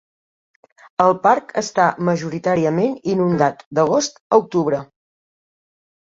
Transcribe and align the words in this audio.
El 1.03 1.11
parc 1.25 1.51
està 1.61 1.83
majoritàriament 2.07 2.95
inundat 3.13 3.61
d'agost 3.79 4.17
a 4.31 4.39
octubre. 4.45 4.81